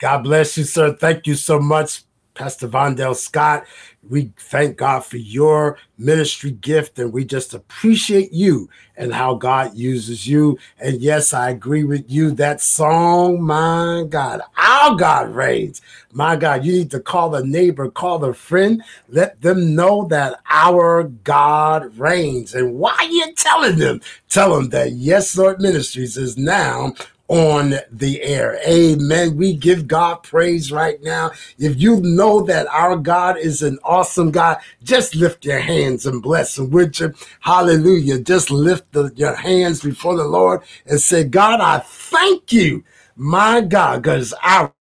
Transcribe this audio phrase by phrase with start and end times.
[0.00, 0.94] God bless you, sir.
[0.94, 3.66] Thank you so much, Pastor Vondell Scott.
[4.08, 9.74] We thank God for your ministry gift and we just appreciate you and how God
[9.74, 10.58] uses you.
[10.78, 12.30] And yes, I agree with you.
[12.30, 15.82] That song, my God, our God reigns.
[16.12, 20.40] My God, you need to call a neighbor, call a friend, let them know that
[20.48, 22.54] our God reigns.
[22.54, 24.00] And why are you telling them?
[24.30, 26.94] Tell them that Yes Lord Ministries is now
[27.30, 28.60] on the air.
[28.68, 29.38] Amen.
[29.38, 31.32] We give God praise right now.
[31.58, 36.22] If you know that our God is an awesome God, just lift your hands and
[36.22, 37.14] bless him with you.
[37.40, 38.20] Hallelujah.
[38.20, 42.84] Just lift the, your hands before the Lord and say, God, I thank you,
[43.16, 44.74] my God, because our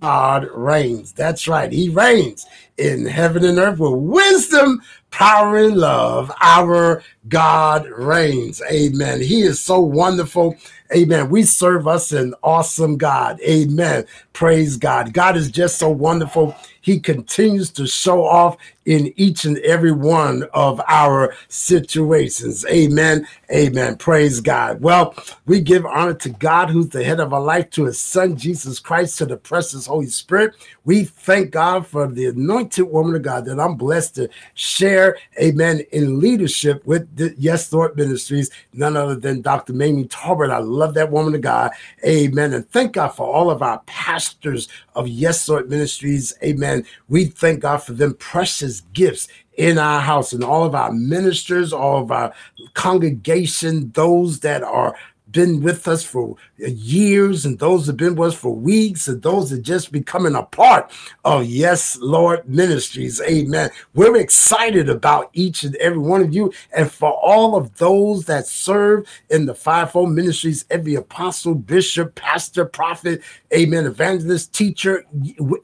[0.00, 1.14] God reigns.
[1.14, 1.72] That's right.
[1.72, 2.46] He reigns
[2.78, 6.30] in heaven and earth with wisdom, power, and love.
[6.40, 8.62] Our God reigns.
[8.70, 9.20] Amen.
[9.20, 10.56] He is so wonderful.
[10.94, 11.28] Amen.
[11.28, 13.40] We serve us an awesome God.
[13.42, 14.06] Amen.
[14.32, 15.12] Praise God.
[15.12, 16.56] God is just so wonderful.
[16.80, 18.56] He continues to show off
[18.86, 22.64] in each and every one of our situations.
[22.66, 23.28] Amen.
[23.52, 23.96] Amen.
[23.96, 24.80] Praise God.
[24.80, 28.38] Well, we give honor to God, who's the head of our life, to his son,
[28.38, 30.54] Jesus Christ, to the precious Holy Spirit.
[30.86, 34.97] We thank God for the anointed woman of God that I'm blessed to share,
[35.40, 39.72] amen, in leadership with the Yes Lord Ministries, none other than Dr.
[39.72, 40.50] Mamie Talbert.
[40.50, 41.72] I love that woman of God.
[42.04, 42.54] Amen.
[42.54, 46.32] And thank God for all of our pastors of Yes Lord Ministries.
[46.42, 46.84] Amen.
[47.08, 51.72] We thank God for them precious gifts in our house and all of our ministers,
[51.72, 52.32] all of our
[52.74, 54.94] congregation, those that are
[55.30, 59.22] been with us for years and those that have been with us for weeks and
[59.22, 60.90] those that just becoming a part
[61.24, 63.20] of Yes Lord Ministries.
[63.22, 63.70] Amen.
[63.94, 68.46] We're excited about each and every one of you and for all of those that
[68.46, 73.22] serve in the fivefold ministries, every apostle, bishop, pastor, prophet,
[73.52, 75.04] amen, evangelist, teacher,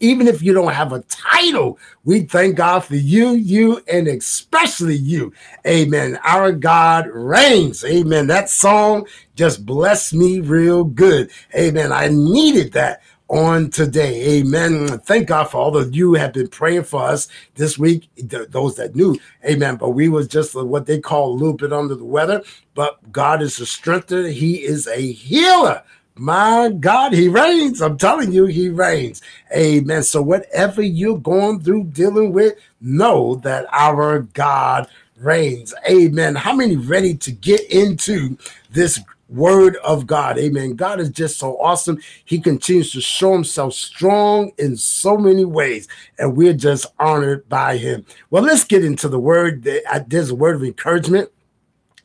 [0.01, 4.97] even if you don't have a title, we thank God for you, you, and especially
[4.97, 5.33] you.
[5.67, 6.19] Amen.
[6.25, 7.85] Our God reigns.
[7.85, 8.27] Amen.
[8.27, 11.31] That song just bless me real good.
[11.55, 11.93] Amen.
[11.93, 14.39] I needed that on today.
[14.39, 14.99] Amen.
[15.01, 18.95] Thank God for all of you have been praying for us this week, those that
[18.95, 19.19] knew.
[19.45, 19.77] Amen.
[19.77, 22.43] But we was just uh, what they call a little bit under the weather,
[22.75, 24.29] but God is a strengthener.
[24.29, 25.83] He is a healer.
[26.17, 27.83] My God, he reigns.
[27.83, 29.21] I'm telling you, he reigns.
[29.57, 30.05] Amen.
[30.05, 35.75] So whatever you're going through, dealing with, know that our God reigns.
[35.91, 36.37] Amen.
[36.37, 38.37] How many ready to get into
[38.71, 39.01] this
[39.35, 40.39] word of God.
[40.39, 40.77] Amen.
[40.77, 42.01] God is just so awesome.
[42.25, 47.77] He continues to show himself strong in so many ways, and we're just honored by
[47.77, 48.05] him.
[48.31, 49.63] Well, let's get into the word.
[49.63, 51.31] There's uh, a word of encouragement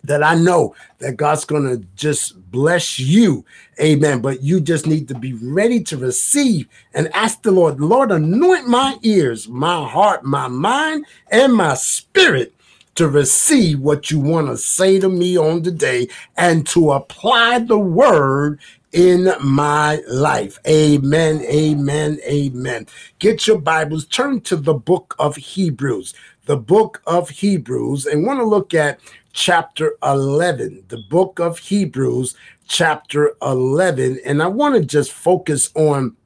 [0.03, 3.45] that I know that God's going to just bless you.
[3.81, 4.21] Amen.
[4.21, 8.67] But you just need to be ready to receive and ask the Lord, Lord, anoint
[8.67, 12.53] my ears, my heart, my mind, and my spirit
[12.99, 16.05] to receive what you want to say to me on today
[16.35, 18.59] and to apply the word
[18.91, 20.59] in my life.
[20.67, 22.87] Amen, amen, amen.
[23.19, 28.41] Get your Bibles, turn to the book of Hebrews, the book of Hebrews, and want
[28.41, 28.99] to look at
[29.31, 32.35] chapter 11, the book of Hebrews,
[32.67, 34.19] chapter 11.
[34.25, 36.17] And I want to just focus on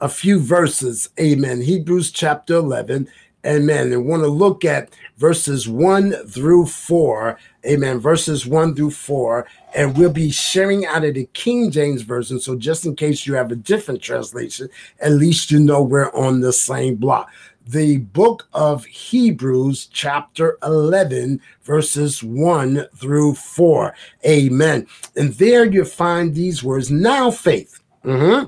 [0.00, 1.10] a few verses.
[1.20, 1.60] Amen.
[1.60, 3.08] Hebrews chapter 11.
[3.46, 3.92] Amen.
[3.92, 7.38] And want to look at verses 1 through 4.
[7.66, 7.98] Amen.
[7.98, 9.46] Verses 1 through 4.
[9.76, 12.40] And we'll be sharing out of the King James Version.
[12.40, 14.68] So just in case you have a different translation,
[15.00, 17.30] at least you know we're on the same block.
[17.64, 23.94] The book of Hebrews, chapter 11, verses 1 through 4.
[24.26, 24.86] Amen.
[25.16, 27.80] And there you find these words now faith.
[28.04, 28.46] Mm-hmm.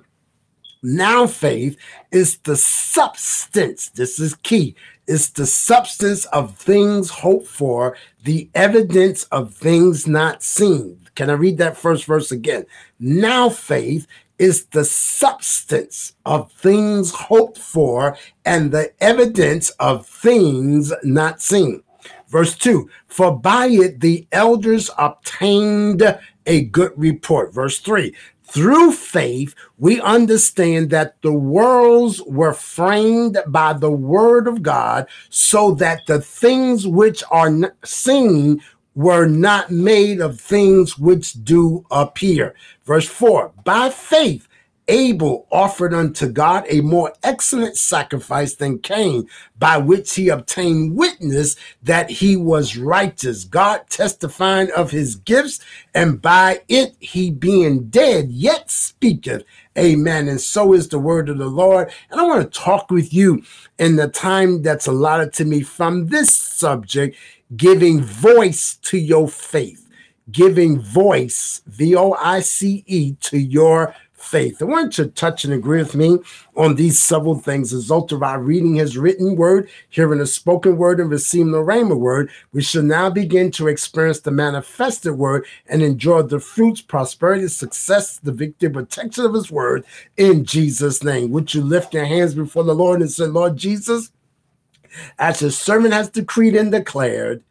[0.83, 1.77] Now faith
[2.11, 3.91] is the substance.
[3.91, 4.75] This is key
[5.07, 11.01] It's the substance of things hoped for, the evidence of things not seen.
[11.17, 12.65] Can I read that first verse again?
[12.99, 14.07] Now faith
[14.39, 18.17] is the substance of things hoped for
[18.47, 21.83] and the evidence of things not seen.
[22.29, 27.53] Verse 2 For by it the elders obtained a good report.
[27.53, 28.15] Verse 3
[28.51, 35.73] through faith, we understand that the worlds were framed by the word of God, so
[35.75, 37.53] that the things which are
[37.85, 38.61] seen
[38.95, 42.55] were not made of things which do appear.
[42.85, 44.49] Verse 4 By faith,
[44.91, 51.55] Abel offered unto God a more excellent sacrifice than Cain, by which he obtained witness
[51.83, 55.61] that he was righteous, God testifying of his gifts,
[55.95, 59.45] and by it he being dead yet speaketh.
[59.79, 60.27] Amen.
[60.27, 61.93] And so is the word of the Lord.
[62.11, 63.45] And I want to talk with you
[63.79, 67.17] in the time that's allotted to me from this subject,
[67.57, 69.89] giving voice to your faith,
[70.33, 74.61] giving voice, V O I C E, to your faith.
[74.61, 76.19] I want you to touch and agree with me
[76.57, 77.73] on these several things.
[77.73, 81.59] As result of our reading his written word, hearing a spoken word, and receiving the
[81.59, 86.81] rhema word, we shall now begin to experience the manifested word and enjoy the fruits,
[86.81, 89.85] prosperity, success, the victory, protection of his word
[90.17, 91.31] in Jesus' name.
[91.31, 94.13] Would you lift your hands before the Lord and say, Lord Jesus,
[95.19, 97.43] as his servant has decreed and declared,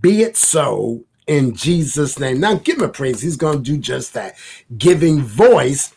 [0.00, 2.40] be it so in Jesus' name.
[2.40, 3.20] Now give him a praise.
[3.20, 4.36] He's going to do just that,
[4.78, 5.92] giving voice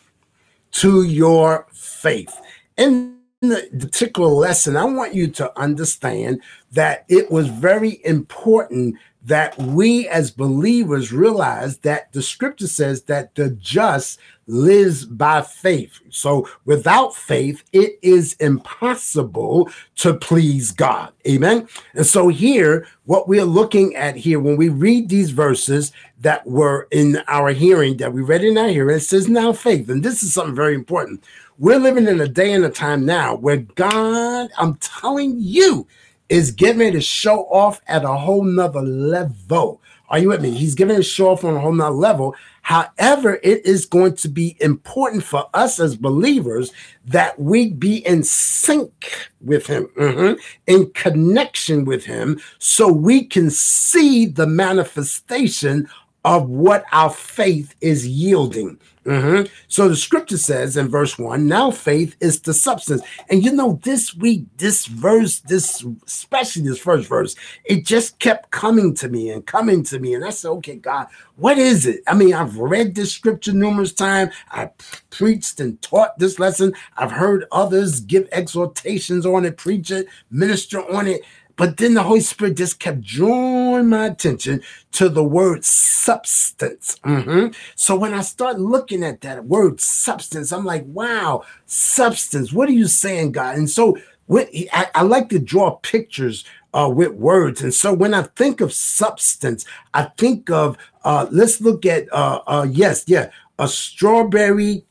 [0.72, 2.40] to your faith.
[2.76, 9.56] In the particular lesson, I want you to understand that it was very important that
[9.58, 16.00] we as believers realize that the scripture says that the just lives by faith.
[16.08, 21.12] So without faith, it is impossible to please God.
[21.28, 21.68] Amen.
[21.94, 26.88] And so here, what we're looking at here, when we read these verses that were
[26.90, 29.88] in our hearing, that we read in our hearing, it says now faith.
[29.88, 31.22] And this is something very important.
[31.58, 35.86] We're living in a day and a time now where God, I'm telling you,
[36.30, 39.82] is getting to show off at a whole nother level.
[40.08, 40.50] Are you with me?
[40.50, 42.34] He's giving a show off on a whole nother level.
[42.62, 46.72] However, it is going to be important for us as believers
[47.06, 53.50] that we be in sync with Him, mm-hmm, in connection with Him, so we can
[53.50, 55.88] see the manifestation
[56.24, 58.78] of what our faith is yielding.
[59.06, 59.50] Mm-hmm.
[59.66, 63.02] So the scripture says in verse one, now faith is the substance.
[63.30, 67.34] And you know, this week, this verse, this especially this first verse,
[67.64, 70.12] it just kept coming to me and coming to me.
[70.12, 71.06] And I said, okay, God,
[71.36, 72.02] what is it?
[72.06, 74.34] I mean, I've read this scripture numerous times.
[74.50, 74.68] I
[75.08, 76.74] preached and taught this lesson.
[76.98, 81.22] I've heard others give exhortations on it, preach it, minister on it.
[81.60, 84.62] But then the Holy Spirit just kept drawing my attention
[84.92, 86.98] to the word substance.
[87.04, 87.48] Mm-hmm.
[87.74, 92.50] So when I start looking at that word substance, I'm like, wow, substance.
[92.50, 93.58] What are you saying, God?
[93.58, 97.60] And so what, I, I like to draw pictures uh, with words.
[97.60, 102.40] And so when I think of substance, I think of, uh, let's look at, uh,
[102.46, 104.86] uh, yes, yeah, a strawberry.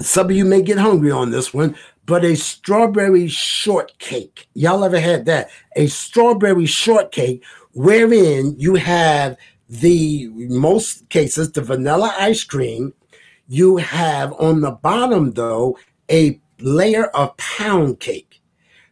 [0.00, 4.48] Some of you may get hungry on this one, but a strawberry shortcake.
[4.54, 5.50] Y'all ever had that?
[5.74, 9.36] A strawberry shortcake wherein you have
[9.68, 12.94] the most cases the vanilla ice cream.
[13.48, 15.78] You have on the bottom though
[16.10, 18.40] a layer of pound cake.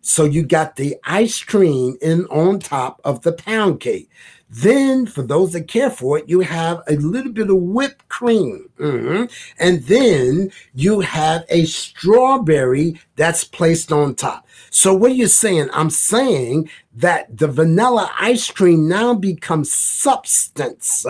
[0.00, 4.10] So you got the ice cream in on top of the pound cake.
[4.48, 8.68] Then, for those that care for it, you have a little bit of whipped cream.
[8.78, 9.24] Mm-hmm.
[9.58, 14.46] And then you have a strawberry that's placed on top.
[14.70, 15.68] So, what are you saying?
[15.72, 21.04] I'm saying that the vanilla ice cream now becomes substance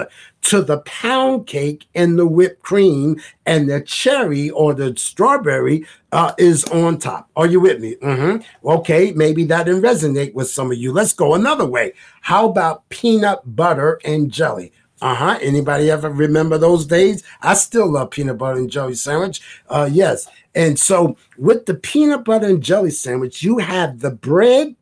[0.45, 6.33] to the pound cake and the whipped cream, and the cherry or the strawberry uh,
[6.39, 7.29] is on top.
[7.37, 7.97] Are you with me?
[7.97, 8.69] Mm-hmm.
[8.69, 10.93] Okay, maybe that didn't resonate with some of you.
[10.93, 11.93] Let's go another way.
[12.21, 14.73] How about peanut butter and jelly?
[15.03, 15.39] Uh-huh.
[15.43, 17.23] Anybody ever remember those days?
[17.43, 19.43] I still love peanut butter and jelly sandwich.
[19.69, 20.27] Uh yes.
[20.55, 24.77] And so with the peanut butter and jelly sandwich, you have the bread,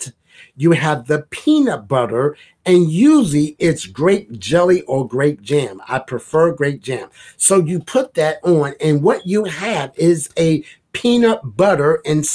[0.56, 5.80] you have the peanut butter, and usually it's grape jelly or grape jam.
[5.88, 7.08] I prefer grape jam.
[7.36, 12.28] So you put that on, and what you have is a peanut butter and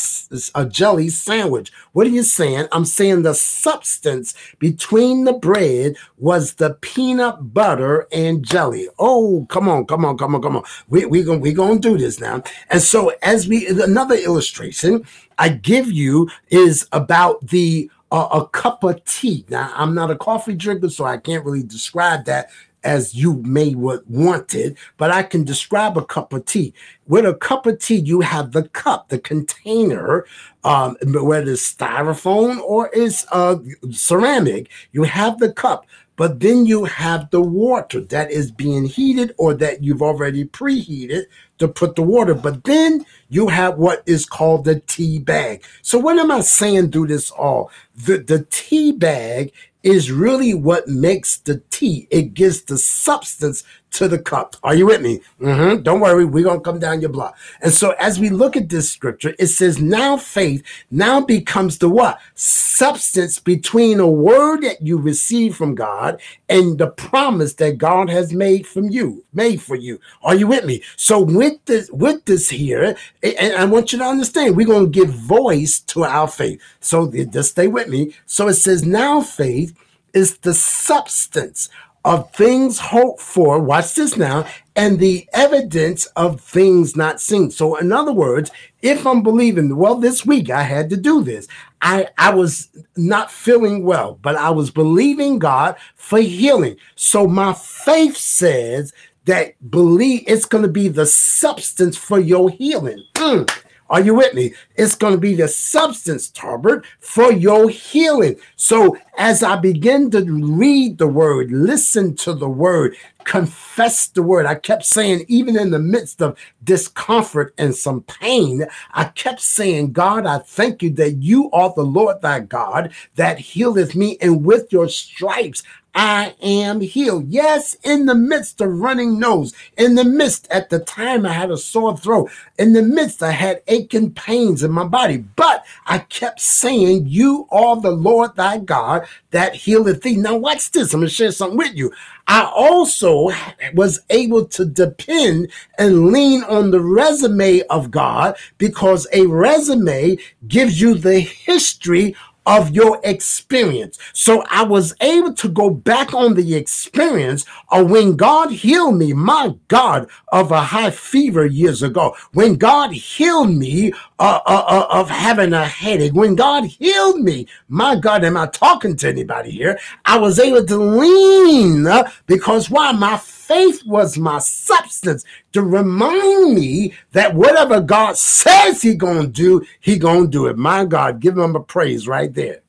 [0.56, 1.72] a jelly sandwich.
[1.94, 2.68] What are you saying?
[2.72, 8.90] I'm saying the substance between the bread was the peanut butter and jelly.
[9.00, 10.64] Oh, come on, come on, come on, come on.
[10.90, 12.44] We we going we gonna do this now.
[12.70, 15.06] And so as we another illustration
[15.38, 19.46] I give you is about the uh, a cup of tea.
[19.50, 22.50] Now, I'm not a coffee drinker, so I can't really describe that
[22.84, 26.74] as you may want it, but I can describe a cup of tea.
[27.08, 30.26] With a cup of tea, you have the cup, the container,
[30.64, 33.58] um, whether it's styrofoam or it's uh,
[33.92, 34.70] ceramic.
[34.94, 35.86] You have the cup,
[36.16, 41.26] but then you have the water that is being heated or that you've already preheated
[41.60, 42.34] to put the water.
[42.34, 45.64] But then you have what is called the tea bag.
[45.82, 47.72] So what am I saying through this all?
[47.96, 49.52] The, the tea bag
[49.84, 52.08] is really what makes the tea.
[52.12, 54.56] It gives the substance to the cup.
[54.64, 55.22] Are you with me?
[55.42, 55.82] Mm-hmm.
[55.84, 57.38] Don't worry, we're gonna come down your block.
[57.62, 61.90] And so as we look at this scripture, it says, now faith now becomes the
[61.90, 62.20] what?
[62.36, 68.34] Substance between a word that you receive from God and the promise that God has
[68.34, 70.00] made from you, made for you.
[70.22, 70.84] Are you with me?
[70.96, 75.10] So with this, with this here, and I want you to understand, we're gonna give
[75.10, 76.62] voice to our faith.
[76.80, 78.14] So just stay with me.
[78.26, 79.76] So it says, now faith
[80.14, 81.70] is the substance
[82.08, 83.60] of things hoped for.
[83.60, 84.48] Watch this now,
[84.78, 87.52] and the evidence of things not seen.
[87.52, 88.50] So, in other words,
[88.82, 91.50] if I'm believing, well, this week I had to do this.
[91.82, 96.78] I, I was not feeling well, but I was believing God for healing.
[96.96, 98.94] So, my faith says
[99.26, 103.04] that believe it's going to be the substance for your healing.
[103.16, 103.52] Mm.
[103.90, 104.54] Are you with me?
[104.76, 108.36] It's going to be the substance, Talbert, for your healing.
[108.56, 114.46] So as I begin to read the word, listen to the word, confess the word,
[114.46, 119.94] I kept saying, even in the midst of discomfort and some pain, I kept saying,
[119.94, 124.46] God, I thank you that you are the Lord thy God that healeth me, and
[124.46, 125.64] with your stripes
[126.00, 127.30] I am healed.
[127.30, 131.50] Yes, in the midst of running nose, in the midst at the time I had
[131.50, 135.98] a sore throat, in the midst I had aching pains in my body, but I
[135.98, 140.18] kept saying, You are the Lord thy God that healeth thee.
[140.18, 140.94] Now, watch this.
[140.94, 141.92] I'm going to share something with you.
[142.28, 143.32] I also
[143.74, 150.80] was able to depend and lean on the resume of God because a resume gives
[150.80, 152.16] you the history
[152.48, 154.00] of your experience.
[154.14, 159.14] So I was able to go back on the experience of when God healed me,
[159.14, 162.16] my God, of a high fever years ago.
[162.34, 166.14] When God healed me uh, uh, uh, of having a headache.
[166.14, 169.80] When God healed me, my God, am I talking to anybody here?
[170.06, 171.88] I was able to lean
[172.26, 172.92] because why?
[172.94, 179.64] My faith was my substance to remind me that whatever God says he gonna do,
[179.80, 180.58] he gonna do it.
[180.58, 182.62] My God, give him a praise right there.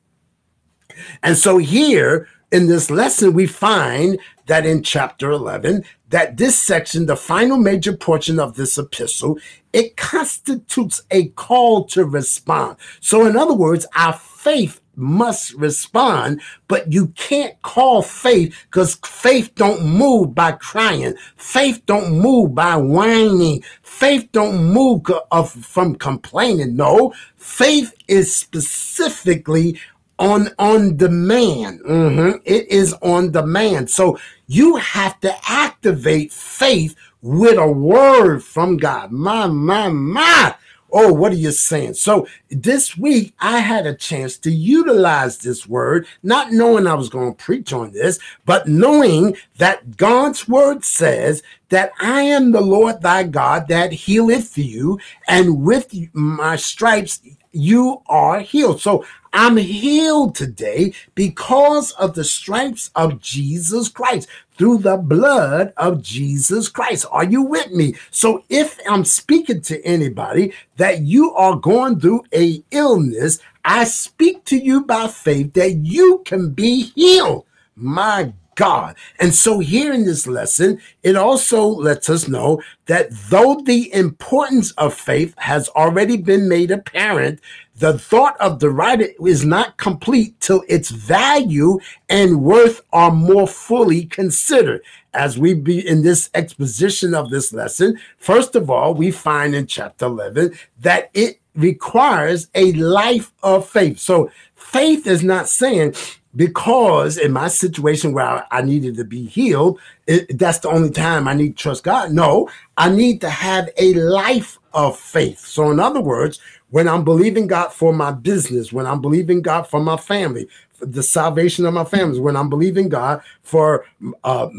[1.23, 7.05] And so here in this lesson, we find that in chapter 11, that this section,
[7.05, 9.37] the final major portion of this epistle,
[9.73, 12.77] it constitutes a call to respond.
[12.99, 19.53] So in other words, our faith must respond, but you can't call faith because faith
[19.53, 21.13] don't move by crying.
[21.37, 23.63] Faith don't move by whining.
[23.83, 26.75] Faith don't move of, from complaining.
[26.75, 29.79] No, faith is specifically
[30.19, 31.79] on on demand.
[31.81, 32.37] Mm-hmm.
[32.43, 33.89] It is on demand.
[33.89, 39.11] So you have to activate faith with a word from God.
[39.11, 40.55] My, my, my.
[40.91, 41.93] Oh, what are you saying?
[41.93, 47.09] So this week I had a chance to utilize this word, not knowing I was
[47.09, 52.61] going to preach on this, but knowing that God's word says that I am the
[52.61, 58.81] Lord thy God that healeth you, and with my stripes you are healed.
[58.81, 64.27] So I'm healed today because of the stripes of Jesus Christ
[64.57, 67.05] through the blood of Jesus Christ.
[67.11, 67.95] Are you with me?
[68.11, 74.45] So if I'm speaking to anybody that you are going through a illness, I speak
[74.45, 77.45] to you by faith that you can be healed.
[77.75, 78.97] My God.
[79.21, 84.71] And so, here in this lesson, it also lets us know that though the importance
[84.71, 87.39] of faith has already been made apparent,
[87.77, 93.47] the thought of the writer is not complete till its value and worth are more
[93.47, 94.81] fully considered.
[95.13, 99.67] As we be in this exposition of this lesson, first of all, we find in
[99.67, 103.99] chapter 11 that it requires a life of faith.
[103.99, 105.95] So faith is not saying
[106.35, 111.27] because in my situation where I, needed to be healed, it, that's the only time
[111.27, 112.11] I need to trust God.
[112.11, 115.39] No, I need to have a life of faith.
[115.39, 119.63] So, in other words, when I'm believing God for my business, when I'm believing God
[119.63, 123.85] for my family, for the salvation of my families, when I'm believing God for
[124.23, 124.49] uh,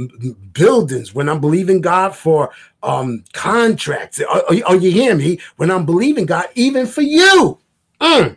[0.52, 2.50] buildings, when I'm believing God for
[2.82, 5.38] um, contracts, are, are, you hearing me?
[5.56, 7.58] When I'm believing God, even for you.
[8.00, 8.36] Mm,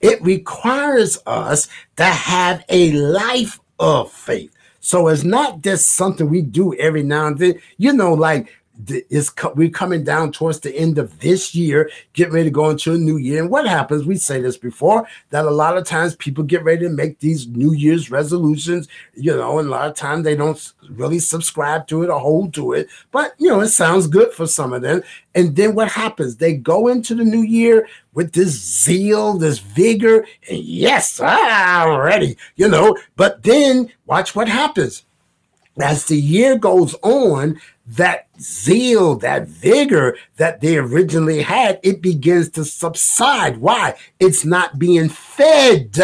[0.00, 4.54] it requires us to have a life of faith.
[4.80, 7.60] So it's not just something we do every now and then.
[7.76, 8.48] You know, like
[8.86, 12.94] is we're coming down towards the end of this year, get ready to go into
[12.94, 13.42] a new year.
[13.42, 14.06] And what happens?
[14.06, 17.48] We say this before that a lot of times people get ready to make these
[17.48, 22.02] New Year's resolutions, you know, and a lot of times they don't really subscribe to
[22.02, 22.88] it or hold to it.
[23.10, 25.02] But you know, it sounds good for some of them.
[25.34, 26.36] And then what happens?
[26.36, 32.00] They go into the new year with this zeal, this vigor, and yes, ah, I'm
[32.00, 32.96] ready, you know.
[33.16, 35.04] But then watch what happens
[35.80, 42.50] as the year goes on, that zeal, that vigor that they originally had, it begins
[42.50, 43.58] to subside.
[43.58, 43.96] Why?
[44.20, 45.96] It's not being fed.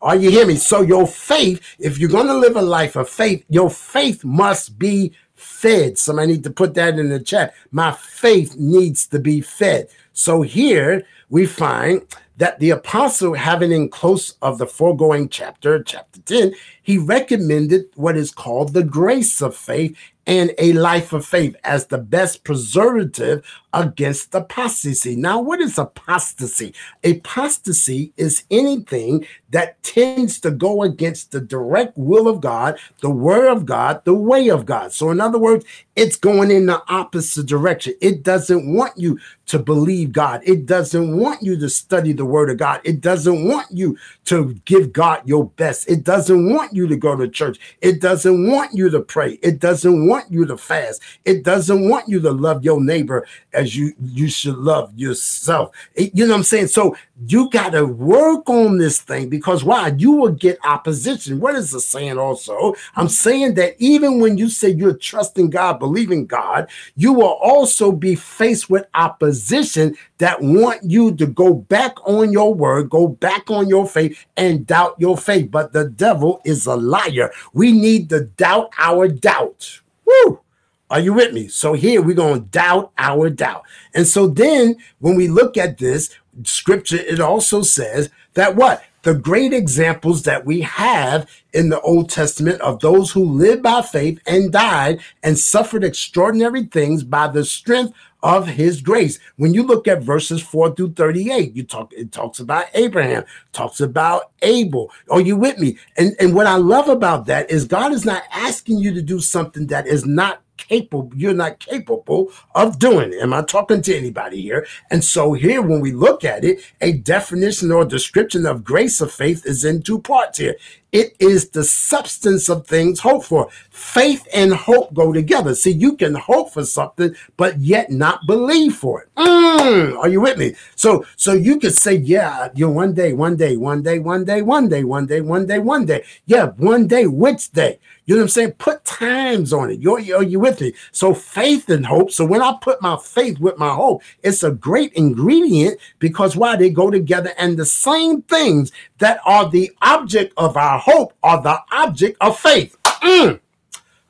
[0.00, 0.56] Are you hear me?
[0.56, 4.78] So your faith, if you're going to live a life of faith, your faith must
[4.78, 5.98] be fed.
[5.98, 7.54] Somebody need to put that in the chat.
[7.70, 9.88] My faith needs to be fed.
[10.12, 12.02] So here we find
[12.38, 16.54] that the apostle, having in close of the foregoing chapter, chapter 10,
[16.86, 21.86] he recommended what is called the grace of faith and a life of faith as
[21.86, 25.14] the best preservative against apostasy.
[25.14, 26.74] Now, what is apostasy?
[27.04, 33.48] Apostasy is anything that tends to go against the direct will of God, the word
[33.48, 34.92] of God, the way of God.
[34.92, 35.64] So, in other words,
[35.94, 37.94] it's going in the opposite direction.
[38.00, 40.42] It doesn't want you to believe God.
[40.44, 42.80] It doesn't want you to study the word of God.
[42.84, 45.88] It doesn't want you to give God your best.
[45.88, 47.58] It doesn't want you to go to church.
[47.80, 49.38] It doesn't want you to pray.
[49.42, 51.02] It doesn't want you to fast.
[51.24, 55.74] It doesn't want you to love your neighbor as you you should love yourself.
[55.94, 56.68] It, you know what I'm saying?
[56.68, 59.94] So you got to work on this thing because why?
[59.96, 61.40] You will get opposition.
[61.40, 62.74] What is the saying also?
[62.94, 67.90] I'm saying that even when you say you're trusting God, believing God, you will also
[67.90, 73.50] be faced with opposition that want you to go back on your word, go back
[73.50, 75.50] on your faith, and doubt your faith.
[75.50, 77.30] But the devil is a liar.
[77.52, 79.80] We need to doubt our doubt.
[80.04, 80.40] Woo!
[80.88, 81.48] Are you with me?
[81.48, 83.64] So here we're going to doubt our doubt.
[83.94, 86.10] And so then when we look at this
[86.44, 88.84] scripture, it also says that what?
[89.02, 93.82] The great examples that we have in the Old Testament of those who lived by
[93.82, 97.92] faith and died and suffered extraordinary things by the strength
[98.26, 99.20] of his grace.
[99.36, 103.80] When you look at verses 4 through 38, you talk it talks about Abraham, talks
[103.80, 104.90] about Abel.
[105.08, 105.78] Are you with me?
[105.96, 109.20] And and what I love about that is God is not asking you to do
[109.20, 113.96] something that is not capable you're not capable of doing it am i talking to
[113.96, 118.64] anybody here and so here when we look at it a definition or description of
[118.64, 120.56] grace of faith is in two parts here
[120.96, 123.50] it is the substance of things hoped for.
[123.68, 125.54] Faith and hope go together.
[125.54, 129.08] See, you can hope for something, but yet not believe for it.
[129.16, 130.54] Mm, are you with me?
[130.74, 134.24] So, so you could say, yeah, you know one day, one day, one day, one
[134.24, 136.04] day, one day, one day, one day, one day.
[136.24, 137.78] Yeah, one day, which day?
[138.06, 138.52] You know what I'm saying?
[138.52, 139.80] Put times on it.
[139.80, 140.72] You're, you're, you with me?
[140.92, 142.12] So faith and hope.
[142.12, 146.54] So when I put my faith with my hope, it's a great ingredient because why?
[146.54, 151.42] They go together and the same things that are the object of our hope are
[151.42, 152.76] the object of faith.
[152.84, 153.40] Mm.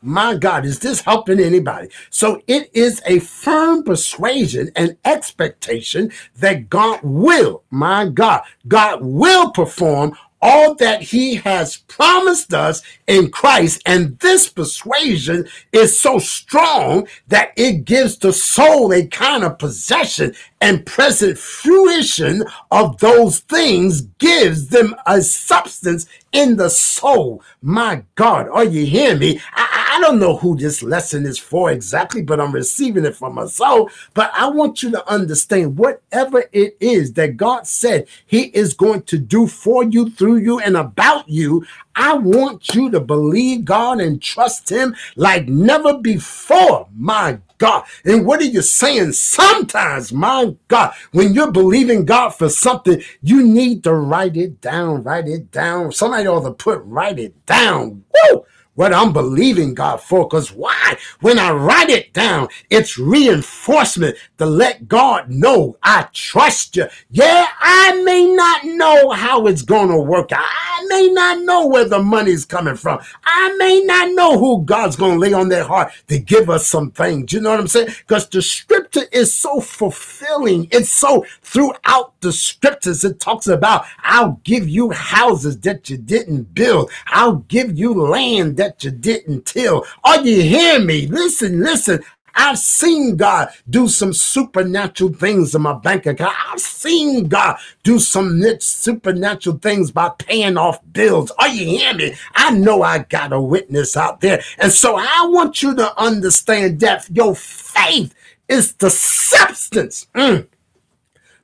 [0.03, 1.89] My God, is this helping anybody?
[2.11, 9.51] So it is a firm persuasion and expectation that God will, my God, God will
[9.51, 13.83] perform all that he has promised us in Christ.
[13.87, 20.35] And this persuasion is so strong that it gives the soul a kind of possession
[20.61, 27.43] and present fruition of those things gives them a substance in the soul.
[27.63, 29.41] My God, are you hearing me?
[29.55, 33.35] I, I don't know who this lesson is for exactly, but I'm receiving it from
[33.35, 33.91] my soul.
[34.13, 39.03] But I want you to understand whatever it is that God said He is going
[39.05, 41.65] to do for you, through you, and about you.
[41.97, 46.89] I want you to believe God and trust Him like never before.
[46.97, 47.85] My God.
[48.05, 49.13] And what are you saying?
[49.13, 55.03] Sometimes, my God, when you're believing God for something, you need to write it down,
[55.03, 55.93] write it down.
[55.93, 58.05] Somebody ought to put write it down.
[58.31, 58.45] Woo!
[58.77, 60.25] What I'm believing God for.
[60.25, 60.97] Because why?
[61.21, 66.87] When I write it down, it's reinforcement to let God know I trust you.
[67.11, 70.31] Yeah, I may not know how it's going to work.
[70.33, 73.01] I may not know where the money's coming from.
[73.25, 76.67] I may not know who God's going to lay on their heart to give us
[76.67, 77.33] some things.
[77.33, 77.89] You know what I'm saying?
[78.07, 80.69] Because the scripture is so fulfilling.
[80.71, 83.05] It's so throughout the scriptures.
[83.05, 86.91] It talks about, I'll give you houses that you didn't build.
[87.07, 89.87] I'll give you land that that you didn't till.
[90.05, 91.07] Are you hearing me?
[91.07, 92.03] Listen, listen.
[92.39, 96.35] I've seen God do some supernatural things in my bank account.
[96.53, 101.31] I've seen God do some supernatural things by paying off bills.
[101.39, 102.15] Are you hearing me?
[102.35, 104.43] I know I got a witness out there.
[104.59, 108.15] And so I want you to understand that your faith
[108.49, 110.07] is the substance.
[110.15, 110.47] Mm,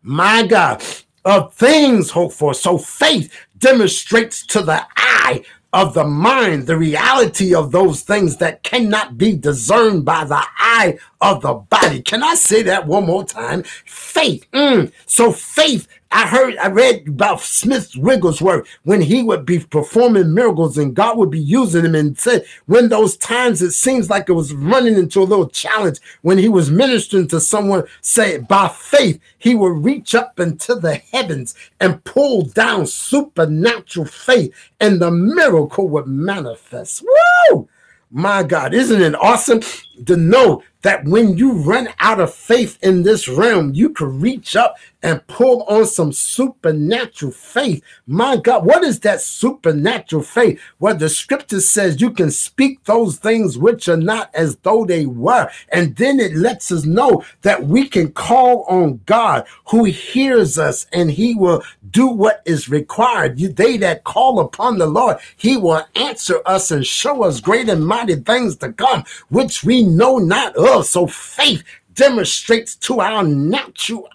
[0.02, 0.84] my God,
[1.24, 2.52] of things hoped for.
[2.52, 8.62] So faith demonstrates to the eye of the mind, the reality of those things that
[8.62, 12.02] cannot be discerned by the eye of the body.
[12.02, 13.62] Can I say that one more time?
[13.84, 14.46] Faith.
[14.52, 14.92] Mm.
[15.06, 20.76] So faith I heard, I read about Smith Wigglesworth when he would be performing miracles
[20.76, 24.34] and God would be using him and said, when those times it seems like it
[24.34, 29.20] was running into a little challenge, when he was ministering to someone, say, by faith,
[29.38, 35.88] he would reach up into the heavens and pull down supernatural faith and the miracle
[35.88, 37.02] would manifest.
[37.50, 37.68] Woo!
[38.10, 39.62] My God, isn't it awesome
[40.04, 44.54] to know that when you run out of faith in this realm, you can reach
[44.56, 47.82] up and pull on some supernatural faith.
[48.06, 50.60] My God, what is that supernatural faith?
[50.78, 55.06] Well, the scripture says you can speak those things which are not as though they
[55.06, 55.50] were.
[55.70, 60.86] And then it lets us know that we can call on God who hears us
[60.92, 63.40] and he will do what is required.
[63.40, 67.68] You, they that call upon the Lord, he will answer us and show us great
[67.68, 70.71] and mighty things to come, which we know not of.
[70.80, 71.62] So faith
[71.94, 74.08] demonstrates to our natural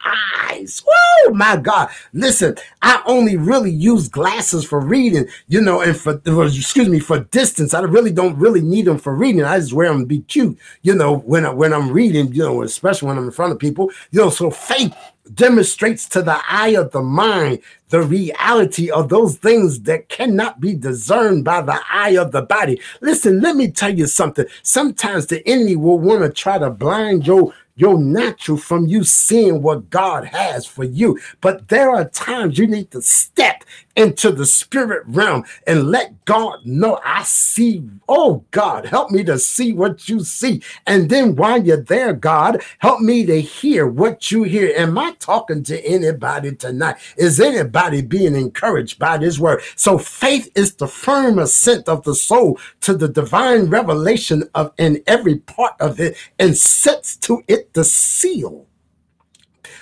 [0.50, 0.84] eyes.
[0.88, 1.90] Oh my God.
[2.14, 7.20] Listen, I only really use glasses for reading, you know, and for, excuse me, for
[7.20, 7.74] distance.
[7.74, 9.44] I really don't really need them for reading.
[9.44, 12.44] I just wear them to be cute, you know, when, I, when I'm reading, you
[12.44, 14.96] know, especially when I'm in front of people, you know, so faith
[15.36, 17.60] demonstrates to the eye of the mind
[17.90, 22.82] the reality of those things that cannot be discerned by the eye of the body.
[23.02, 24.46] Listen, let me tell you something.
[24.64, 29.62] Sometimes the enemy will want to try to blind your your natural from you seeing
[29.62, 31.20] what God has for you.
[31.42, 33.64] But there are times you need to step
[33.98, 37.84] into the spirit realm and let God know I see.
[38.10, 40.64] Oh, God, help me to see what you see.
[40.88, 44.74] And then while you're there, God, help me to hear what you hear.
[44.78, 46.98] Am I talking to anybody tonight?
[47.18, 49.62] Is anybody being encouraged by this word?
[49.76, 55.04] So faith is the firm assent of the soul to the divine revelation of in
[55.08, 58.68] every part of it and sets to it the seal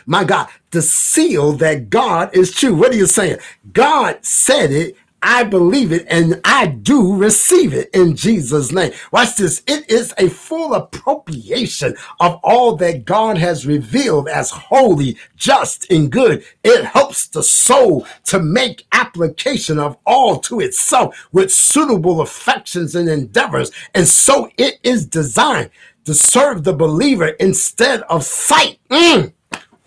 [0.06, 2.76] my God, the seal that God is true.
[2.76, 3.38] What are you saying?
[3.74, 4.98] God said it.
[5.28, 8.92] I believe it and I do receive it in Jesus' name.
[9.12, 9.64] Watch this.
[9.66, 16.12] It is a full appropriation of all that God has revealed as holy, just, and
[16.12, 16.46] good.
[16.64, 23.10] It helps the soul to make application of all to itself with suitable affections and
[23.10, 23.72] endeavors.
[23.96, 25.72] And so it is designed
[26.04, 28.78] to serve the believer instead of sight.
[28.92, 29.34] Mm.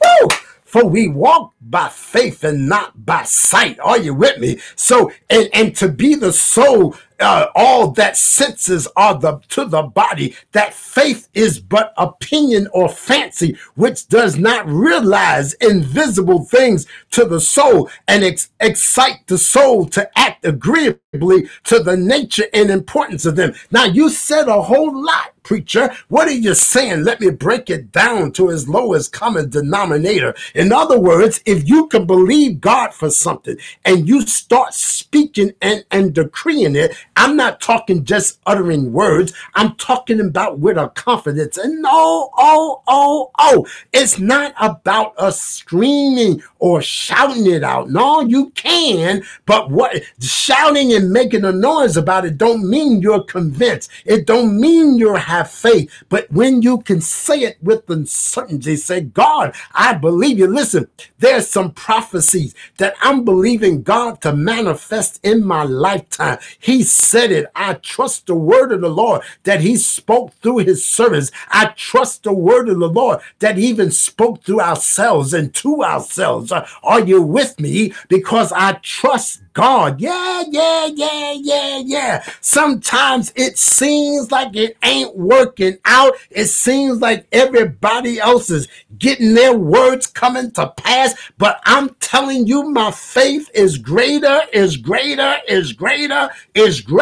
[0.00, 0.28] Woo!
[0.64, 3.80] For we walk by faith and not by sight.
[3.80, 4.60] Are you with me?
[4.76, 9.82] So, and, and to be the soul, uh, all that senses are the to the
[9.82, 10.36] body.
[10.52, 17.40] That faith is but opinion or fancy, which does not realize invisible things to the
[17.40, 23.36] soul and ex- excite the soul to act agreeably to the nature and importance of
[23.36, 23.54] them.
[23.70, 25.90] Now, you said a whole lot preacher.
[26.08, 27.04] What are you saying?
[27.04, 30.34] Let me break it down to its lowest common denominator.
[30.54, 35.86] In other words, if you can believe God for something and you start speaking and,
[35.90, 39.32] and decreeing it, I'm not talking just uttering words.
[39.54, 41.58] I'm talking about with a confidence.
[41.58, 47.90] And no, oh, oh, oh, it's not about us screaming or shouting it out.
[47.90, 53.24] No, you can, but what shouting and making a noise about it don't mean you're
[53.24, 53.90] convinced.
[54.04, 55.90] It don't mean you're have faith.
[56.08, 60.46] But when you can say it with uncertainty, say, God, I believe you.
[60.46, 66.38] Listen, there's some prophecies that I'm believing God to manifest in my lifetime.
[66.60, 67.46] He said it.
[67.54, 71.30] I trust the word of the Lord that he spoke through his servants.
[71.48, 76.52] I trust the word of the Lord that even spoke through ourselves and to ourselves.
[76.52, 77.94] Uh, are you with me?
[78.08, 80.00] Because I trust God.
[80.00, 82.24] Yeah, yeah, yeah, yeah, yeah.
[82.40, 86.14] Sometimes it seems like it ain't working out.
[86.30, 88.68] It seems like everybody else is
[88.98, 91.14] getting their words coming to pass.
[91.38, 96.97] But I'm telling you, my faith is greater, is greater, is greater, is greater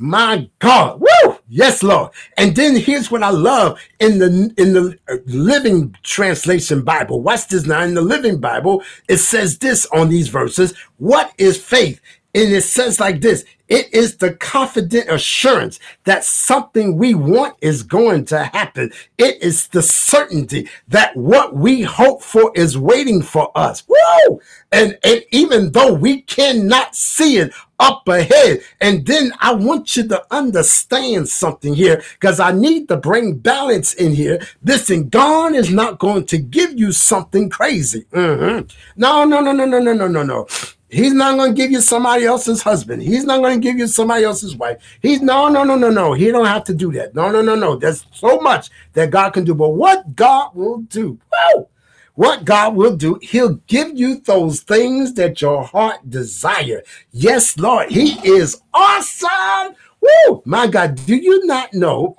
[0.00, 1.00] my God.
[1.00, 1.36] Woo!
[1.48, 2.10] Yes, Lord.
[2.36, 7.20] And then here's what I love in the in the uh, Living Translation Bible.
[7.22, 7.82] Watch this now.
[7.82, 10.74] In the Living Bible, it says this on these verses.
[10.96, 12.00] What is faith?
[12.34, 17.84] And it says like this it is the confident assurance that something we want is
[17.84, 18.90] going to happen.
[19.16, 23.84] It is the certainty that what we hope for is waiting for us.
[23.86, 24.40] Woo!
[24.72, 28.60] And, and even though we cannot see it up ahead.
[28.80, 33.94] And then I want you to understand something here because I need to bring balance
[33.94, 34.46] in here.
[34.62, 38.04] Listen, God is not going to give you something crazy.
[38.12, 38.68] Mm-hmm.
[38.96, 40.46] No, no, no, no, no, no, no, no, no.
[40.90, 43.02] He's not going to give you somebody else's husband.
[43.02, 44.78] He's not going to give you somebody else's wife.
[45.00, 46.12] He's no, no, no, no, no.
[46.14, 47.14] He don't have to do that.
[47.14, 47.76] No, no, no, no.
[47.76, 49.54] There's so much that God can do.
[49.54, 51.68] But what God will do, whoa,
[52.14, 56.82] what God will do, He'll give you those things that your heart desire.
[57.12, 59.76] Yes, Lord, He is awesome.
[60.00, 60.42] Woo!
[60.44, 62.16] My God, do you not know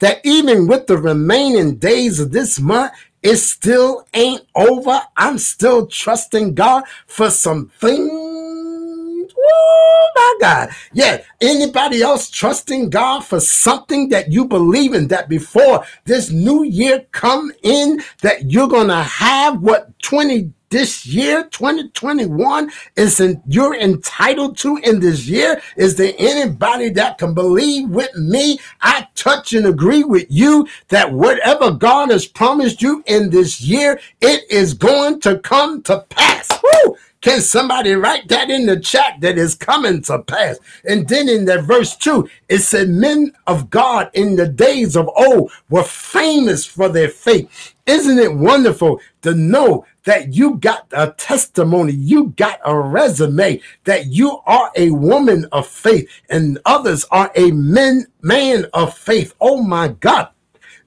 [0.00, 5.00] that even with the remaining days of this month, it still ain't over.
[5.16, 9.32] I'm still trusting God for some things.
[9.40, 10.68] Oh my God.
[10.92, 11.22] Yeah.
[11.40, 17.06] Anybody else trusting God for something that you believe in that before this new year
[17.12, 23.76] come in that you're going to have what 20 this year 2021 is in, you're
[23.76, 29.52] entitled to in this year is there anybody that can believe with me i touch
[29.52, 34.74] and agree with you that whatever god has promised you in this year it is
[34.74, 36.96] going to come to pass Woo!
[37.20, 40.58] Can somebody write that in the chat that is coming to pass?
[40.84, 45.10] And then in that verse 2, it said, Men of God in the days of
[45.16, 47.74] old were famous for their faith.
[47.86, 54.06] Isn't it wonderful to know that you got a testimony, you got a resume, that
[54.06, 59.34] you are a woman of faith and others are a men, man of faith?
[59.38, 60.30] Oh my God.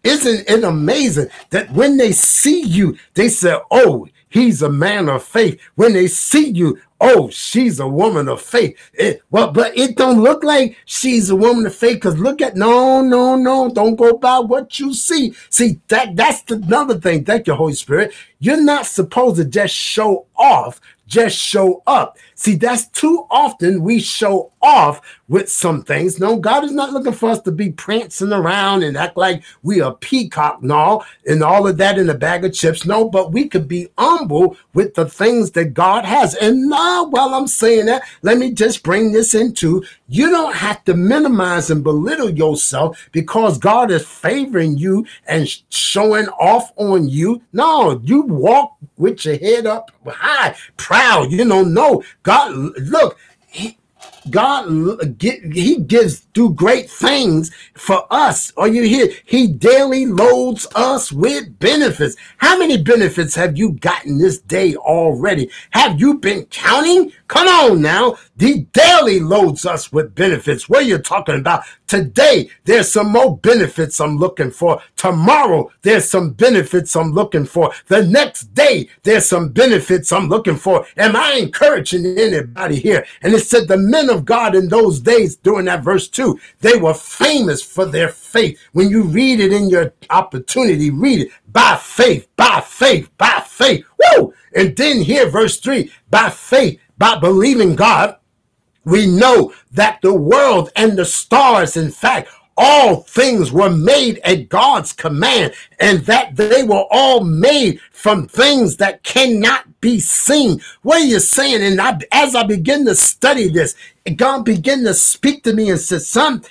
[0.03, 5.23] Isn't it amazing that when they see you, they say, Oh, he's a man of
[5.23, 5.61] faith.
[5.75, 8.77] When they see you, oh, she's a woman of faith.
[8.93, 12.55] It, well, but it don't look like she's a woman of faith because look at
[12.55, 15.33] no, no, no, don't go by what you see.
[15.49, 17.25] See that that's another thing.
[17.25, 18.13] Thank you, Holy Spirit.
[18.39, 22.17] You're not supposed to just show off just show up.
[22.41, 26.19] See, that's too often we show off with some things.
[26.19, 29.79] No, God is not looking for us to be prancing around and act like we
[29.79, 32.83] are peacock and all, and all of that in a bag of chips.
[32.83, 36.33] No, but we could be humble with the things that God has.
[36.33, 40.83] And now, while I'm saying that, let me just bring this into you don't have
[40.85, 47.43] to minimize and belittle yourself because God is favoring you and showing off on you.
[47.53, 51.31] No, you walk with your head up high, proud.
[51.31, 52.30] You know, no, God,
[52.77, 53.17] look,
[53.47, 53.77] he,
[54.29, 58.53] God he gives do great things for us.
[58.57, 59.09] Are you here?
[59.25, 62.15] He daily loads us with benefits.
[62.37, 65.49] How many benefits have you gotten this day already?
[65.71, 67.11] Have you been counting?
[67.31, 68.17] Come on now.
[68.37, 70.67] He daily loads us with benefits.
[70.67, 71.63] What are you talking about?
[71.87, 74.81] Today, there's some more benefits I'm looking for.
[74.97, 77.71] Tomorrow, there's some benefits I'm looking for.
[77.87, 80.85] The next day, there's some benefits I'm looking for.
[80.97, 83.05] Am I encouraging anybody here?
[83.21, 86.75] And it said the men of God in those days, during that verse 2, they
[86.75, 88.59] were famous for their faith.
[88.73, 93.85] When you read it in your opportunity, read it by faith, by faith, by faith.
[94.17, 94.33] Woo!
[94.53, 98.15] And then here, verse 3 by faith, by believing God,
[98.85, 104.49] we know that the world and the stars, in fact, all things were made at
[104.49, 110.61] God's command, and that they were all made from things that cannot be seen.
[110.83, 111.63] What are you saying?
[111.63, 113.73] And I, as I begin to study this,
[114.15, 116.43] God began to speak to me and said, Son,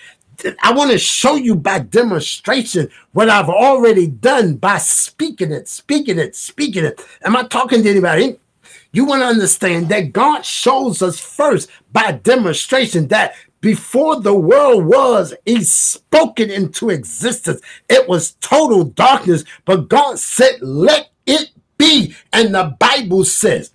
[0.64, 6.18] I want to show you by demonstration what I've already done by speaking it, speaking
[6.18, 7.00] it, speaking it.
[7.22, 8.40] Am I talking to anybody?
[8.92, 14.86] You want to understand that God shows us first by demonstration that before the world
[14.86, 17.60] was, He spoke it into existence.
[17.88, 22.14] It was total darkness, but God said, Let it be.
[22.32, 23.72] And the Bible says,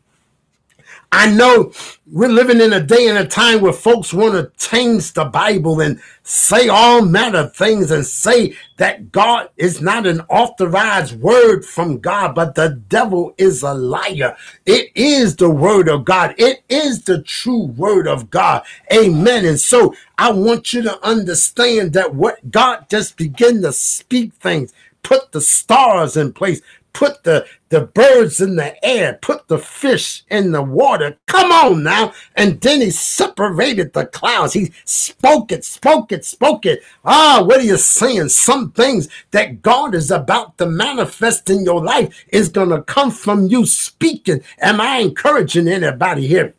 [1.12, 1.72] I know
[2.08, 5.80] we're living in a day and a time where folks want to change the Bible
[5.82, 11.64] and say all manner of things and say that God is not an authorized word
[11.64, 14.36] from God, but the devil is a liar.
[14.66, 16.36] It is the word of God.
[16.38, 18.64] It is the true word of God.
[18.92, 19.46] Amen.
[19.46, 24.74] And so I want you to understand that what God just began to speak things,
[25.04, 26.62] put the stars in place,
[26.96, 31.18] put the, the birds in the air, put the fish in the water.
[31.28, 32.14] Come on now.
[32.36, 34.54] And then he separated the clouds.
[34.54, 36.82] He spoke it, spoke it, spoke it.
[37.04, 38.30] Ah, what are you saying?
[38.30, 43.12] Some things that God is about to manifest in your life is going to come
[43.12, 44.42] from you speaking.
[44.60, 46.56] Am I encouraging anybody here?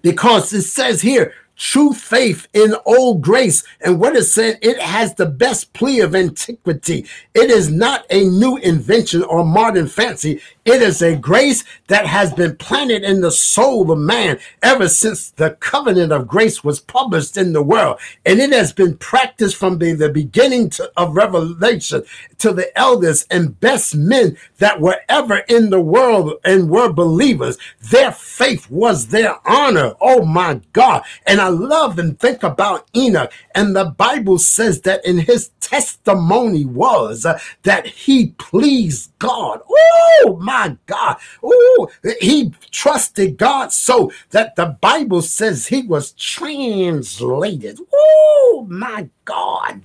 [0.00, 3.64] Because it says here, true faith in old grace.
[3.80, 7.06] And what it said, it has the best plea of antiquity.
[7.34, 10.40] It is not a new invention or modern fancy.
[10.64, 15.30] It is a grace that has been planted in the soul of man ever since
[15.30, 18.00] the covenant of grace was published in the world.
[18.24, 22.02] And it has been practiced from the, the beginning to, of Revelation
[22.38, 27.58] to the elders and best men that were ever in the world and were believers.
[27.80, 29.94] Their faith was their honor.
[30.00, 31.04] Oh my God.
[31.26, 37.26] And love and think about Enoch, and the Bible says that in his testimony was
[37.26, 39.60] uh, that he pleased God.
[39.68, 41.16] Oh my God.
[41.42, 47.80] Oh, he trusted God so that the Bible says he was translated.
[47.92, 49.82] Oh my God.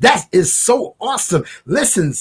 [0.00, 1.44] That is so awesome.
[1.66, 2.14] Listen,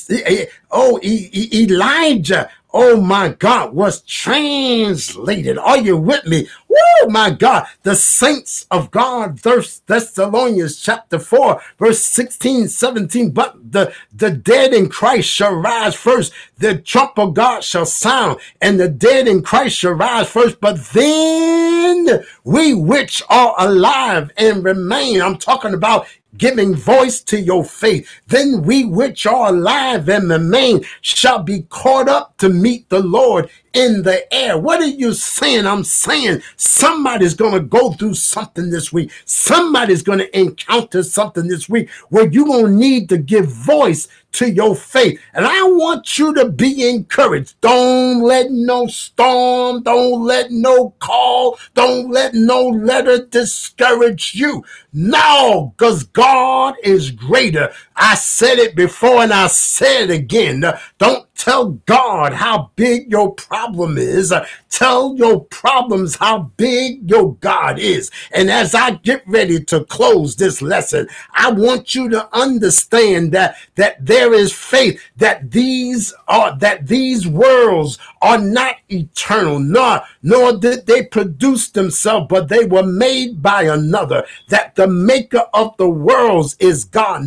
[0.71, 5.57] oh, Elijah oh my God, was translated.
[5.57, 6.47] Are you with me?
[6.75, 13.31] Oh my God, the saints of God, First Thessalonians chapter 4, verse 16, 17.
[13.31, 16.33] But the, the dead in Christ shall rise first.
[16.57, 20.59] The trump of God shall sound, and the dead in Christ shall rise first.
[20.59, 26.07] But then we which are alive and remain, I'm talking about
[26.37, 32.07] giving voice to your faith, then we which are alive and remain shall be caught
[32.07, 34.57] up to meet the Lord in the air.
[34.57, 35.65] What are you saying?
[35.65, 39.11] I'm saying somebody's going to go through something this week.
[39.25, 44.07] Somebody's going to encounter something this week where you're going to need to give voice
[44.33, 45.19] to your faith.
[45.33, 47.59] And I want you to be encouraged.
[47.61, 54.63] Don't let no storm, don't let no call, don't let no letter discourage you.
[54.91, 57.71] No, because God is greater.
[57.95, 60.63] I said it before and I said it again.
[60.97, 64.33] Don't Tell God how big your problem is.
[64.69, 68.11] Tell your problems how big your God is.
[68.33, 73.57] And as I get ready to close this lesson, I want you to understand that
[73.75, 80.53] that there is faith that these are that these worlds are not eternal, nor nor
[80.57, 84.25] did they produce themselves, but they were made by another.
[84.49, 87.23] That the maker of the worlds is God.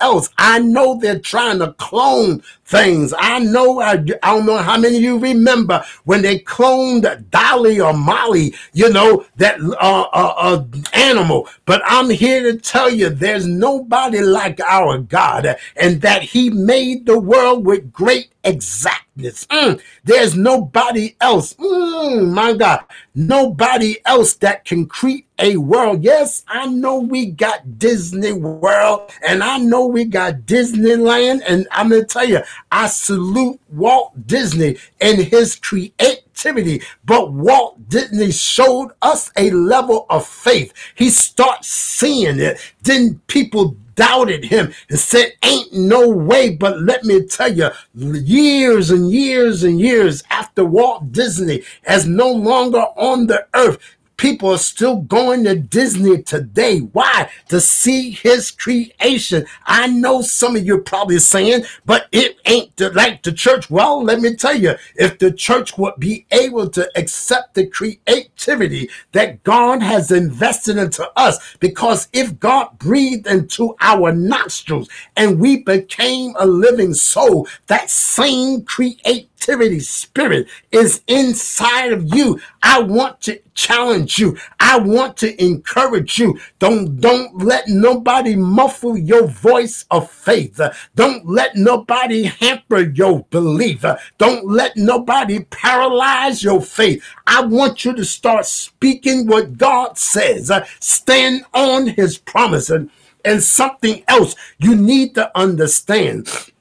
[0.00, 0.30] Else.
[0.38, 3.12] I know they're trying to clone things.
[3.18, 7.80] I know, I, I don't know how many of you remember when they cloned Dolly
[7.80, 11.48] or Molly, you know, that uh, uh, uh, animal.
[11.66, 17.06] But I'm here to tell you there's nobody like our God and that he made
[17.06, 19.46] the world with great exactness.
[19.46, 21.54] Mm, there's nobody else.
[21.54, 26.02] Mm, my God, nobody else that can create a world.
[26.02, 31.42] Yes, I know we got Disney World and I know we got Disneyland.
[31.46, 36.82] And I'm going to tell you, I salute Walt Disney and his creativity.
[37.04, 40.72] But Walt Disney showed us a level of faith.
[40.94, 42.60] He starts seeing it.
[42.82, 46.50] Then people doubted him and said, Ain't no way.
[46.56, 52.30] But let me tell you, years and years and years after Walt Disney is no
[52.30, 53.78] longer on the earth,
[54.22, 56.78] People are still going to Disney today.
[56.78, 57.28] Why?
[57.48, 59.46] To see his creation.
[59.66, 63.68] I know some of you are probably saying, but it ain't like the church.
[63.68, 68.90] Well, let me tell you, if the church would be able to accept the creativity
[69.10, 75.64] that God has invested into us, because if God breathed into our nostrils and we
[75.64, 79.31] became a living soul, that same creativity
[79.80, 82.40] spirit is inside of you.
[82.62, 84.36] I want to challenge you.
[84.60, 86.38] I want to encourage you.
[86.58, 90.60] Don't don't let nobody muffle your voice of faith.
[90.94, 93.84] Don't let nobody hamper your belief.
[94.18, 97.04] Don't let nobody paralyze your faith.
[97.26, 100.50] I want you to start speaking what God says.
[100.80, 102.90] Stand on his promise and,
[103.24, 106.51] and something else you need to understand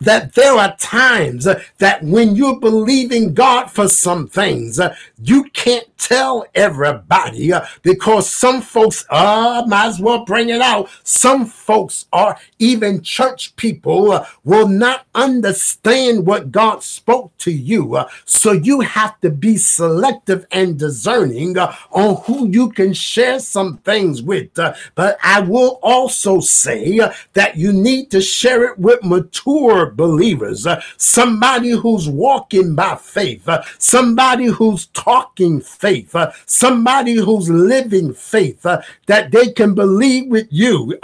[0.00, 1.46] that there are times
[1.78, 4.80] that when you're believing God for some things,
[5.22, 10.88] you can't tell everybody because some folks, uh, might as well bring it out.
[11.02, 17.98] Some folks are even church people will not understand what God spoke to you.
[18.24, 24.22] So you have to be selective and discerning on who you can share some things
[24.22, 24.54] with.
[24.94, 27.00] But I will also say
[27.32, 33.48] that you need to share it with mature believers, uh, somebody who's walking by faith,
[33.78, 36.14] somebody who's talking faith,
[36.46, 38.62] somebody who's living faith,
[39.06, 40.98] that they can believe with you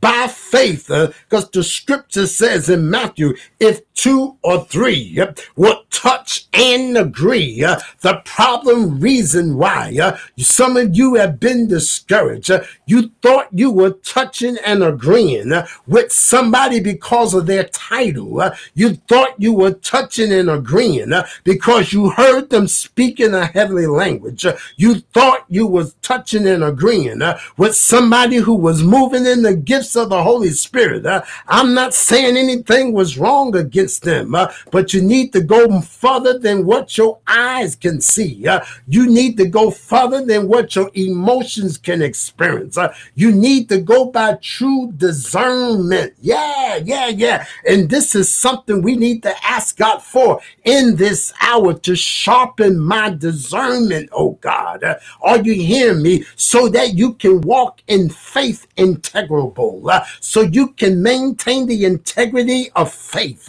[0.00, 5.82] by faith, because uh, the scripture says in Matthew, if two or three uh, will
[5.90, 12.52] touch and agree, uh, the problem reason why uh, some of you have been discouraged,
[12.52, 18.40] uh, you thought you were touching and agreeing uh, with somebody because of their title,
[18.40, 23.46] uh, you thought you were touching and agreeing because you heard them speak in a
[23.46, 24.46] heavenly language,
[24.76, 27.20] you thought you was touching and agreeing
[27.56, 31.04] with somebody who was moving in the gifts of the Holy Spirit.
[31.48, 35.80] I'm not saying anything was wrong against against them, uh, but you need to go
[35.80, 38.46] further than what your eyes can see.
[38.46, 42.76] Uh, you need to go further than what your emotions can experience.
[42.76, 46.12] Uh, you need to go by true discernment.
[46.20, 47.46] Yeah, yeah, yeah.
[47.66, 52.78] And this is something we need to ask God for in this hour to sharpen
[52.78, 54.84] my discernment, oh God.
[54.84, 56.24] Uh, are you hearing me?
[56.36, 62.70] So that you can walk in faith integrable, uh, so you can maintain the integrity
[62.76, 63.48] of faith,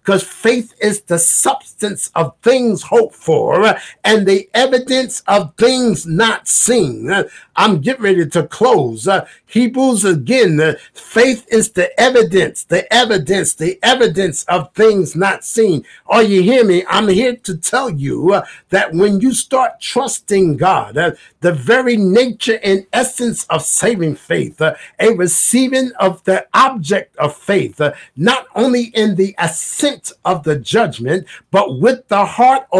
[0.11, 6.49] because faith is the substance of things hoped for and the evidence of things not
[6.49, 7.09] seen.
[7.55, 9.07] I'm getting ready to close.
[9.07, 15.43] Uh, Hebrews again, uh, faith is the evidence, the evidence, the evidence of things not
[15.43, 15.85] seen.
[16.07, 16.83] Are you hear me?
[16.89, 21.97] I'm here to tell you uh, that when you start trusting God, uh, the very
[21.97, 27.93] nature and essence of saving faith, uh, a receiving of the object of faith, uh,
[28.15, 32.67] not only in the assent of the judgment, but with the heart